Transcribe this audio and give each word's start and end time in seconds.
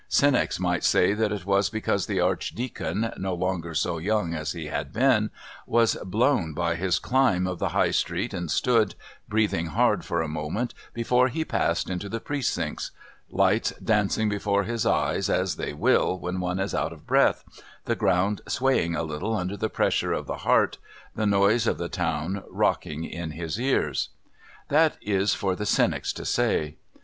Cynics 0.09 0.59
might 0.59 0.83
say 0.83 1.13
that 1.13 1.31
it 1.31 1.45
was 1.45 1.69
because 1.69 2.07
the 2.07 2.19
Archdeacon, 2.19 3.11
no 3.17 3.35
longer 3.35 3.75
so 3.75 3.99
young 3.99 4.33
as 4.33 4.53
he 4.53 4.65
had 4.65 4.91
been, 4.91 5.29
was 5.67 5.93
blown 6.03 6.55
by 6.55 6.73
his 6.73 6.97
climb 6.97 7.45
of 7.45 7.59
the 7.59 7.69
High 7.69 7.91
Street 7.91 8.33
and 8.33 8.49
stood, 8.49 8.95
breathing 9.29 9.67
hard 9.67 10.03
for 10.03 10.23
a 10.23 10.27
moment 10.27 10.73
before 10.95 11.27
he 11.27 11.45
passed 11.45 11.87
into 11.87 12.09
the 12.09 12.19
Precincts, 12.19 12.89
lights 13.29 13.73
dancing 13.73 14.27
before 14.27 14.63
his 14.63 14.87
eyes 14.87 15.29
as 15.29 15.57
they 15.57 15.71
will 15.71 16.17
when 16.17 16.39
one 16.39 16.57
is 16.57 16.73
out 16.73 16.91
of 16.93 17.05
breath, 17.05 17.43
the 17.85 17.95
ground 17.95 18.41
swaying 18.47 18.95
a 18.95 19.03
little 19.03 19.35
under 19.35 19.55
the 19.55 19.69
pressure 19.69 20.13
of 20.13 20.25
the 20.25 20.37
heart, 20.37 20.79
the 21.13 21.27
noise 21.27 21.67
of 21.67 21.77
the 21.77 21.89
town 21.89 22.43
rocking 22.49 23.05
in 23.05 23.29
the 23.29 23.55
ears. 23.63 24.09
That 24.69 24.97
is 24.99 25.35
for 25.35 25.55
the 25.55 25.67
cynics 25.67 26.11
to 26.13 26.25
say. 26.25 26.77